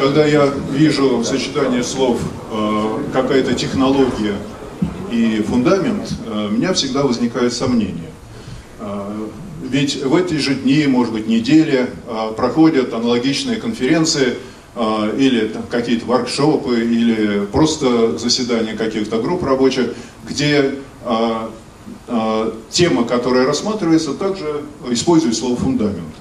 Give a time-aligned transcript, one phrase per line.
[0.00, 2.18] когда я вижу сочетание слов
[3.12, 4.34] какая-то технология
[5.12, 8.08] и фундамент, у меня всегда возникает сомнение.
[9.62, 11.90] Ведь в эти же дни, может быть, недели
[12.34, 14.38] проходят аналогичные конференции
[15.18, 19.92] или какие-то воркшопы, или просто заседания каких-то групп рабочих,
[20.26, 20.76] где
[22.70, 26.14] тема, которая рассматривается, также использует слово фундамент.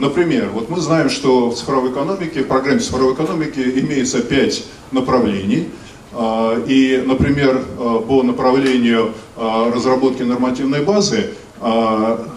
[0.00, 5.68] Например, вот мы знаем, что в цифровой экономике, в программе цифровой экономики имеется пять направлений.
[6.12, 11.30] А, и, например, а, по направлению а, разработки нормативной базы,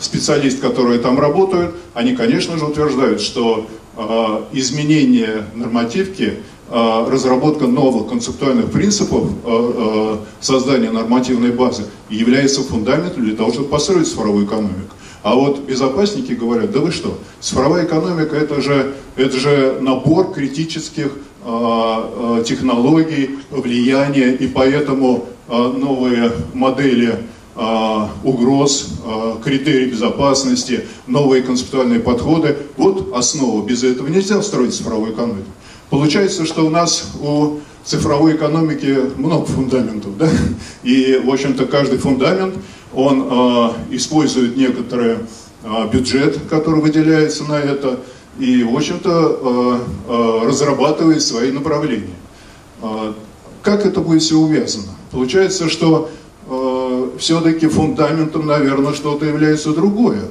[0.02, 3.68] специалисты, которые там работают, они, конечно же, утверждают, что
[4.52, 6.40] изменение нормативки,
[6.70, 9.30] разработка новых концептуальных принципов
[10.42, 14.94] создания нормативной базы является фундаментом для того, чтобы построить цифровую экономику.
[15.24, 21.14] А вот безопасники говорят, да вы что, цифровая экономика это же, это же набор критических
[21.46, 27.20] э, технологий, влияния, и поэтому э, новые модели
[27.56, 33.66] э, угроз, э, критерии безопасности, новые концептуальные подходы, вот основа.
[33.66, 35.50] Без этого нельзя строить цифровую экономику.
[35.90, 40.30] Получается, что у нас у цифровой экономики много фундаментов, да?
[40.84, 42.56] И, в общем-то, каждый фундамент–
[42.96, 45.18] он э, использует некоторый
[45.64, 48.00] э, бюджет, который выделяется на это,
[48.40, 52.16] и, в общем-то, э, разрабатывает свои направления.
[53.62, 54.92] Как это будет все увязано?
[55.12, 56.10] Получается, что
[57.18, 60.24] все-таки фундаментом, наверное, что-то является другое.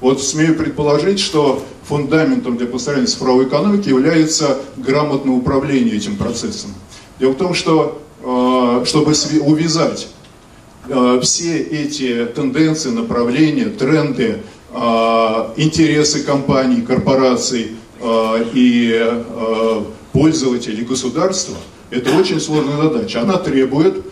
[0.00, 6.70] Вот смею предположить, что фундаментом для построения цифровой экономики является грамотное управление этим процессом.
[7.20, 8.00] Дело в том, что
[8.86, 10.08] чтобы увязать
[11.22, 14.38] все эти тенденции, направления, тренды,
[14.72, 14.78] э,
[15.56, 19.12] интересы компаний, корпораций э, и
[20.12, 21.56] пользователей государства,
[21.90, 23.22] это очень сложная задача.
[23.22, 24.02] Она требует,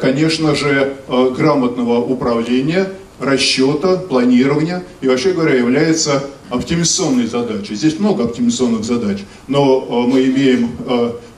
[0.00, 7.74] конечно же, грамотного управления, расчета, планирования и, вообще говоря, является оптимизационной задачей.
[7.74, 10.70] Здесь много оптимизационных задач, но мы имеем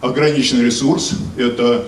[0.01, 1.85] ограниченный ресурс, это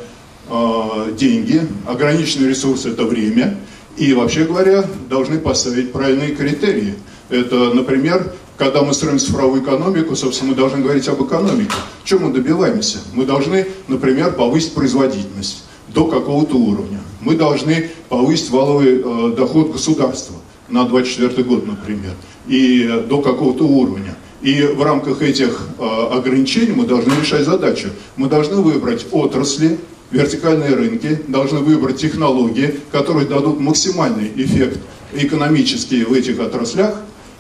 [0.53, 3.57] э, деньги, ограниченный ресурс это время,
[3.97, 6.95] и вообще говоря, должны поставить правильные критерии.
[7.31, 11.73] Это, например, когда мы строим цифровую экономику, собственно, мы должны говорить об экономике.
[12.05, 12.99] Чем мы добиваемся?
[13.15, 17.01] Мы должны, например, повысить производительность до какого-то уровня.
[17.21, 20.37] Мы должны повысить валовый э, доход государства
[20.69, 22.13] на 2024 год, например,
[22.47, 24.17] и до какого-то уровня.
[24.43, 27.89] И в рамках этих э, ограничений мы должны решать задачу.
[28.17, 29.79] Мы должны выбрать отрасли,
[30.13, 34.79] вертикальные рынки должны выбрать технологии, которые дадут максимальный эффект
[35.13, 36.95] экономический в этих отраслях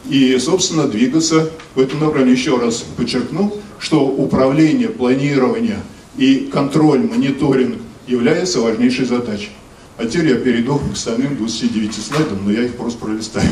[0.09, 2.33] и, собственно, двигаться в этом направлении.
[2.33, 5.79] Еще раз подчеркну, что управление, планирование
[6.17, 9.51] и контроль, мониторинг является важнейшей задачей.
[9.99, 13.49] А теперь я перейду к остальным 29 слайдам, но я их просто пролистаю.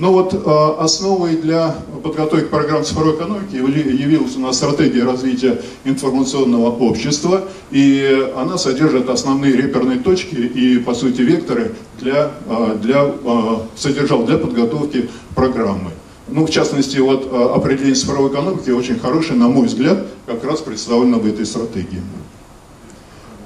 [0.00, 6.70] Но вот э, основой для подготовки программ цифровой экономики явилась у нас стратегия развития информационного
[6.70, 13.56] общества, и она содержит основные реперные точки и, по сути, векторы для, э, для, э,
[13.76, 15.90] содержал для подготовки программы.
[16.28, 21.18] Ну, в частности, вот определение цифровой экономики очень хорошее, на мой взгляд, как раз представлено
[21.18, 22.00] в этой стратегии.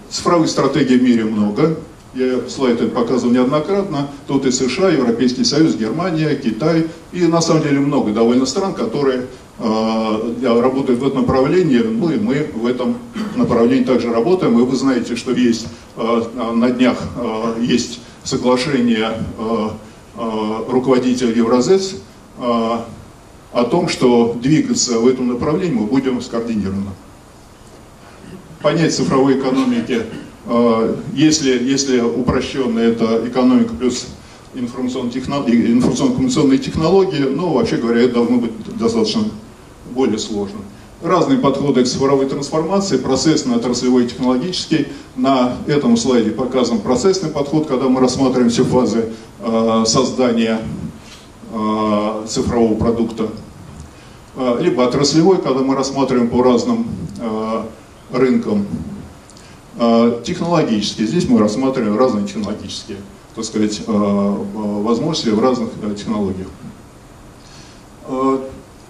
[0.09, 1.79] Цифровых стратегий в мире много,
[2.15, 7.63] я слайд этот показывал неоднократно, тут и США, Европейский Союз, Германия, Китай, и на самом
[7.63, 9.27] деле много довольно стран, которые
[9.59, 12.99] э, работают в этом направлении, ну и мы в этом
[13.35, 15.67] направлении также работаем, и вы знаете, что есть
[15.97, 16.23] э,
[16.55, 19.69] на днях э, есть соглашение э,
[20.17, 21.97] э, руководителя Евразес
[22.39, 22.43] э,
[23.53, 26.93] о том, что двигаться в этом направлении мы будем скоординированно.
[28.63, 30.03] Понять цифровой экономики
[31.15, 34.07] если, если упрощенно это экономика плюс
[34.55, 39.25] информационно-коммуникационные технологии, ну, вообще говоря, это должно быть достаточно
[39.95, 40.59] более сложно.
[41.03, 44.87] Разные подходы к цифровой трансформации, процессный, отраслевой, технологический.
[45.17, 50.61] На этом слайде показан процессный подход, когда мы рассматриваем все фазы э, создания
[51.53, 53.29] э, цифрового продукта.
[54.37, 56.87] Э, либо отраслевой, когда мы рассматриваем по разным
[58.11, 58.67] рынкам
[59.79, 62.99] а, технологически, здесь мы рассматриваем разные технологические,
[63.35, 66.49] так сказать, а, а, возможности в разных технологиях.
[68.07, 68.41] В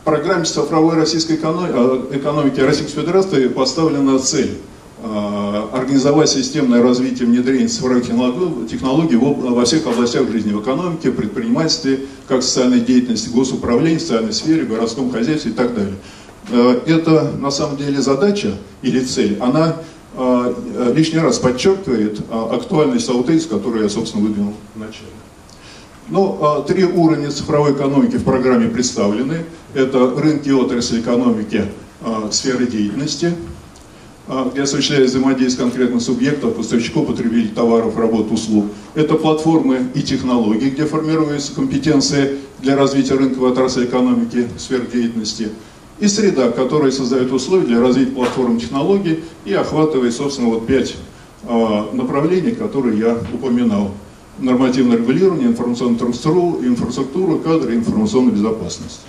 [0.05, 4.59] программе цифровой российской экономики Российской Федерации поставлена цель
[5.73, 8.05] организовать системное развитие внедрения цифровых
[8.69, 15.11] технологий во всех областях жизни, в экономике, предпринимательстве, как социальной деятельности, госуправлении, социальной сфере, городском
[15.11, 15.95] хозяйстве и так далее.
[16.51, 19.83] Э, это на самом деле задача или цель, она э,
[20.95, 25.09] лишний раз подчеркивает актуальность того тезиса, который я, собственно, выдвинул в начале.
[26.09, 29.45] Ну, три уровня цифровой экономики в программе представлены.
[29.75, 31.65] Это рынки и отрасли экономики,
[32.31, 33.35] сферы деятельности–
[34.27, 38.67] а, где осуществляется взаимодействие конкретных субъектов, поставщиков, потребителей товаров, работ, услуг.
[38.95, 45.51] Это платформы и технологии, где формируются компетенции для развития рынковой отрасли экономики, сфер деятельности.
[46.01, 50.97] И среда, которая создает условия для развития платформ технологий и охватывает, собственно, вот пять
[51.45, 53.93] э, направлений, которые я упоминал.
[54.39, 59.03] Нормативное регулирование, информационную инфраструктуру, инфраструктуру кадры, информационная безопасность.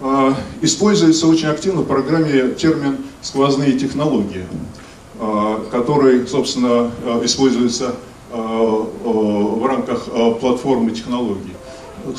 [0.00, 4.46] А, используется очень активно в программе термин «сквозные технологии»,
[5.20, 6.90] а, который, собственно,
[7.22, 7.96] используется
[8.30, 10.04] в рамках
[10.38, 11.54] платформы технологий.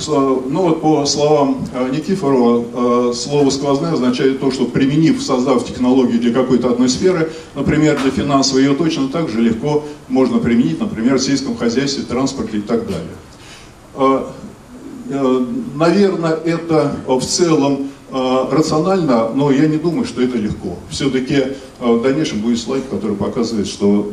[0.08, 6.70] Ну вот по словам Никифорова, слово «сквозная» означает то, что применив, создав технологию для какой-то
[6.70, 11.56] одной сферы, например, для финансовой, ее точно так же легко можно применить, например, в сельском
[11.58, 14.26] хозяйстве, транспорте и так далее.
[15.10, 15.46] Э,
[15.76, 20.78] наверное, это в целом э, рационально, но я не думаю, что это легко.
[20.90, 24.12] Все-таки э, в дальнейшем будет слайд, который показывает, что,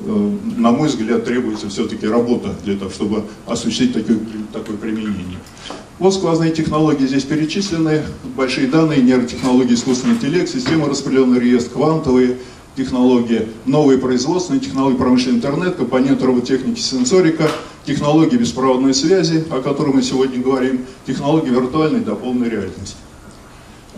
[0.56, 4.18] на мой взгляд, требуется все-таки работа для того, чтобы осуществить такое,
[4.52, 5.38] такое применение.
[5.98, 8.02] Вот сквозные технологии здесь перечислены,
[8.36, 12.36] большие данные, нейротехнологии, искусственный интеллект, система распределенный реестр, квантовые
[12.76, 17.50] технологии, новые производственные технологии, промышленный интернет, компоненты роботехники, сенсорика–
[17.86, 22.96] технологии беспроводной связи, о которой мы сегодня говорим, технологии виртуальной дополненной реальности.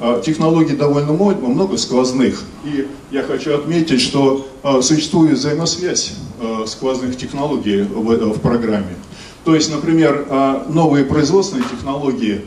[0.00, 2.42] А, технологий довольно много, сквозных.
[2.64, 8.94] И я хочу отметить, что а, существует взаимосвязь а, сквозных технологий в, в программе.
[9.44, 10.26] То есть, например,
[10.68, 12.42] новые производственные технологии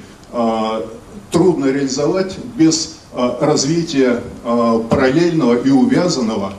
[1.32, 2.98] трудно реализовать без
[3.40, 6.54] развития параллельного и увязанного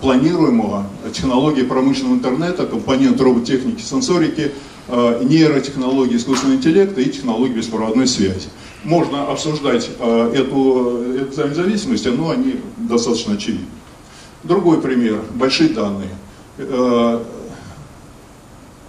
[0.00, 4.52] планируемого технологии промышленного интернета, компонент роботехники, сенсорики,
[4.88, 8.48] нейротехнологии искусственного интеллекта и технологии беспроводной связи.
[8.84, 13.66] Можно обсуждать а, эту, эту взаимозависимость, но они достаточно очевидны.
[14.42, 16.10] Другой пример– большие данные.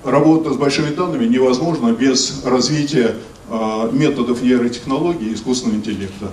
[0.03, 3.15] Работа с большими данными невозможна без развития
[3.47, 6.31] а, методов нейротехнологий и искусственного интеллекта.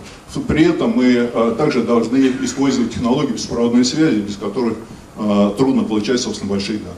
[0.49, 4.76] При этом мы а, также должны использовать технологии беспроводной связи, без которых
[5.59, 6.97] трудно получать, собственно, большие данные.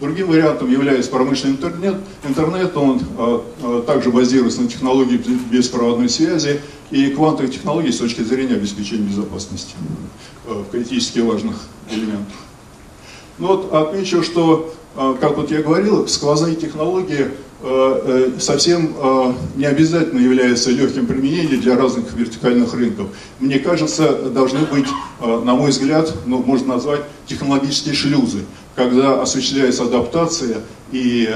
[0.00, 1.96] Другим вариантом является промышленный интернет.
[2.26, 3.00] Интернет, он
[3.86, 5.20] также базируется на технологии
[5.50, 6.60] беспроводной связи
[6.90, 9.74] и квантовых технологий с точки зрения обеспечения безопасности
[10.44, 11.56] в критически важных
[11.90, 12.36] элементах.
[13.38, 17.30] Ну вот отмечу, что, как вот я говорил, сквозные технологии
[17.62, 23.08] Э, э, совсем э, не обязательно является легким применением для разных вертикальных рынков.
[23.40, 24.86] Мне кажется, должны быть,
[25.20, 28.40] на мой взгляд, ну, можно назвать технологические шлюзы,
[28.76, 30.60] когда осуществляется адаптация
[30.92, 31.28] и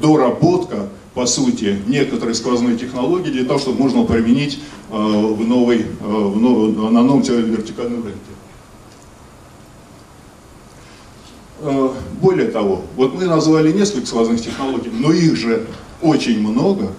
[0.00, 6.92] доработка, по сути, некоторой сквозной технологии для того, чтобы можно применить в новой, в нов,
[6.92, 8.36] на новом вертикальном рынке.
[11.60, 15.66] Э, более того, вот мы назвали несколько сквозных технологий, но их же
[16.02, 16.92] очень много.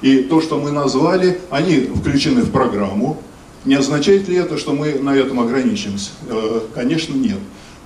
[0.00, 3.20] И то, что мы назвали, они включены в программу.
[3.64, 6.10] Не означает ли это, что мы на этом ограничимся?
[6.28, 7.38] Э, конечно, нет.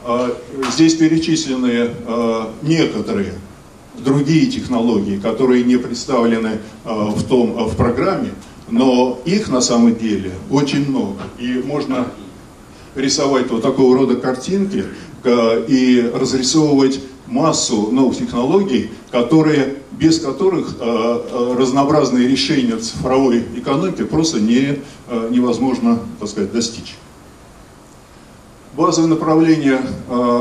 [0.05, 0.31] Э,
[0.73, 1.91] здесь перечислены
[2.63, 3.35] некоторые
[3.99, 8.31] другие технологии, которые не представлены в, том, в программе,
[8.71, 11.21] но их на самом деле очень много.
[11.39, 12.07] И можно
[12.95, 14.85] рисовать вот такого рода картинки,
[15.69, 24.79] и разрисовывать массу новых технологий, которые, без которых разнообразные решения цифровой экономики просто не,
[25.31, 26.95] невозможно так сказать, достичь.
[28.75, 29.81] Базовые направления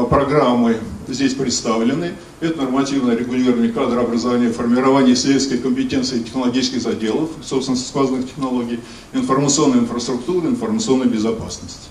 [0.09, 2.13] программы здесь представлены.
[2.39, 8.79] Это нормативное регулирование кадрообразования, формирование исследовательской компетенции технологических заделов, собственно, сквозных технологий,
[9.13, 11.89] информационная инфраструктура, информационная безопасность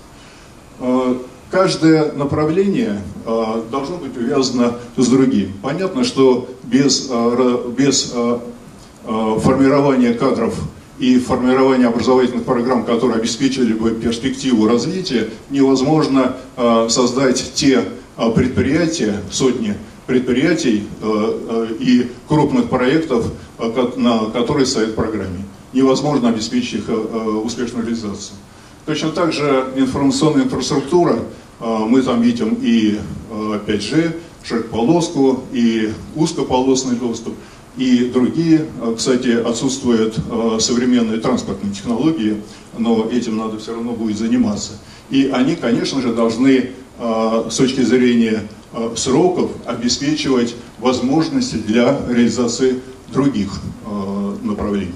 [1.51, 5.53] каждое направление э, должно быть увязано с другим.
[5.61, 8.39] Понятно, что без, э, без э,
[9.05, 10.53] формирования кадров
[10.99, 16.35] и формирования образовательных программ, которые обеспечили бы перспективу развития, невозможно
[16.89, 17.83] создать те
[18.35, 19.75] предприятия, сотни
[20.05, 20.83] предприятий
[21.79, 23.31] и крупных проектов,
[23.95, 25.45] на которые стоят программе.
[25.71, 26.89] Невозможно обеспечить их
[27.43, 28.35] успешную реализацию.
[28.85, 31.19] Точно так же информационная инфраструктура,
[31.59, 32.97] мы там видим и
[33.31, 37.35] 5G, широкополоску, и узкополосный доступ,
[37.79, 38.65] и другие.
[38.95, 40.19] Кстати, отсутствуют
[40.59, 42.41] современные транспортные технологии,
[42.77, 44.73] но этим надо все равно будет заниматься.
[45.09, 48.43] И они, конечно же, должны с точки зрения
[48.95, 52.81] сроков обеспечивать возможности для реализации
[53.13, 53.61] других
[54.43, 54.93] направлений.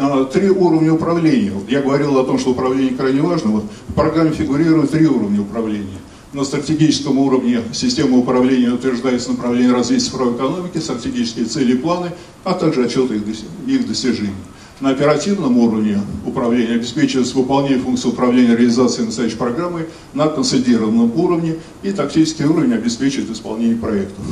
[0.00, 1.52] А, три уровня управления.
[1.68, 3.62] Я говорил о том, что управление крайне важно.
[3.88, 5.98] В программе фигурируют три уровня управления.
[6.32, 12.12] На стратегическом уровне система управления утверждается направление развития цифровой экономики, стратегические цели и планы,
[12.44, 13.20] а также отчеты
[13.66, 14.30] их достижений.
[14.78, 21.90] На оперативном уровне управления обеспечивается выполнение функции управления реализацией настоящей программы на консолидированном уровне, и
[21.90, 24.24] тактический уровень обеспечивает исполнение проектов.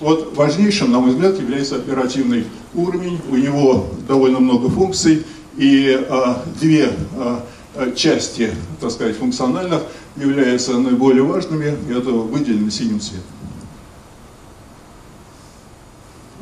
[0.00, 2.44] Вот важнейшим, на мой взгляд, является оперативный
[2.74, 3.18] уровень.
[3.30, 5.24] У него довольно много функций,
[5.56, 7.46] и а, две а,
[7.96, 9.82] части, так сказать, функциональных
[10.16, 13.24] являются наиболее важными, и это выделено синим цветом.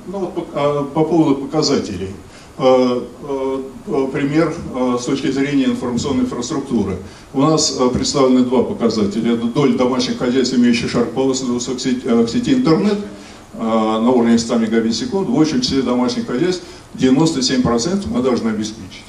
[0.07, 2.11] Ну, вот по, а, по поводу показателей.
[2.57, 4.55] А, а, пример
[5.01, 6.99] с точки зрения информационной инфраструктуры.
[7.33, 9.35] У нас представлены два показателя.
[9.35, 12.99] Это доля домашних хозяйств, имеющих широкополосный доступ к сети интернет–
[13.57, 16.65] на уровне 100 мегабит в секунду, в общем числе домашних хозяйств
[16.97, 19.05] 97% мы должны обеспечить.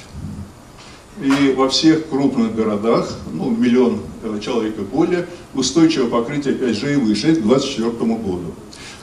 [1.22, 6.96] И во всех крупных городах, ну, миллион э, человек и более, устойчивое покрытие 5G и
[6.96, 8.52] выше к 2024 году.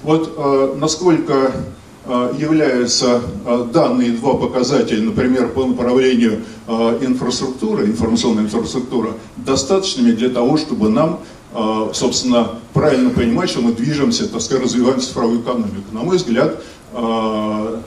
[0.03, 1.51] Вот э, насколько
[2.05, 10.29] э, являются э, данные два показателя, например, по направлению э, инфраструктуры, информационная инфраструктура, достаточными для
[10.29, 11.19] того, чтобы нам
[11.55, 15.85] а, собственно, правильно понимать, что мы движемся, так сказать, развиваем цифровую экономику.
[15.91, 17.83] На мой взгляд, на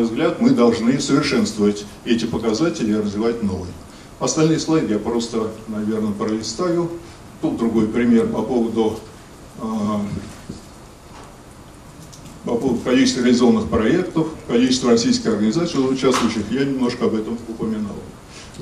[0.00, 3.72] мой взгляд, мы должны совершенствовать эти показатели и развивать новые.
[4.18, 6.90] Остальные слайды я просто, наверное, пролистаю.
[7.42, 8.98] Тут другой пример по поводу,
[9.60, 10.00] а,
[12.44, 16.50] по поводу количества реализованных проектов, количества российских организаций, участвующих.
[16.50, 17.96] Я немножко об этом упоминал.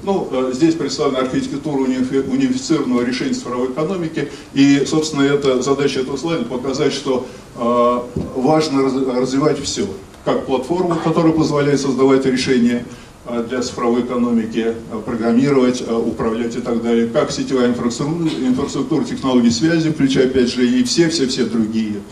[0.02, 6.45] Ну, э, здесь представлена архитектура унифицированного решения цифровой экономики, и, собственно, это задача этого слайда
[6.45, 7.26] показать, что
[7.57, 8.00] э,
[8.37, 9.88] важно развивать все,
[10.28, 12.85] как платформу, которая позволяет создавать решения
[13.25, 14.75] э, для цифровой экономики,
[15.06, 21.47] программировать, управлять и так далее, как сетевая инфраструктура, инфраструктура технологий связи, включая 5G и все-все-все
[21.47, 22.02] другие,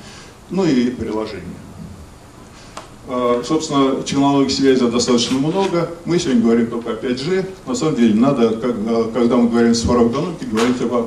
[0.49, 1.61] ну и приложения.
[3.45, 5.91] Собственно, технологий связи достаточно много.
[6.07, 7.47] Мы сегодня говорим только о 5G.
[7.65, 8.49] На самом деле, надо,
[9.15, 11.07] когда мы говорим о цифровой экономике, говорить обо,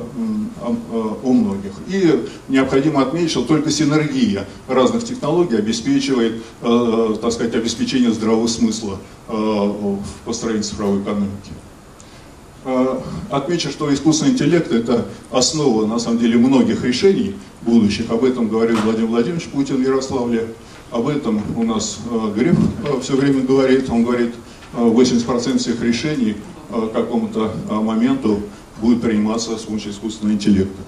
[0.62, 1.72] о многих.
[1.88, 8.98] И необходимо отметить, что только синергия разных технологий обеспечивает, а, так сказать, обеспечение здравого смысла
[9.28, 11.52] в построении цифровой экономики.
[13.30, 18.10] Отмечу, что искусственный интеллект– это основа, на самом деле, многих решений будущих.
[18.10, 20.48] Об этом говорил Владимир Владимирович Путин в Ярославле.
[20.90, 23.88] Об этом у нас э, Греф э, все время говорит.
[23.90, 24.34] Он говорит,
[24.74, 26.36] 80% э, всех решений
[26.68, 28.40] к какому-то моменту
[28.78, 30.82] будет приниматься с помощью искусственного интеллекта.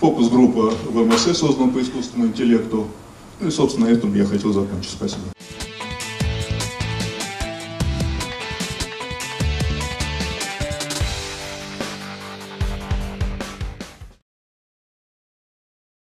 [0.00, 2.86] Фокус-группа в МСС создана по искусственному интеллекту.
[3.40, 4.92] Ну и, собственно, на этом я хотел закончить.
[4.92, 5.33] Спасибо.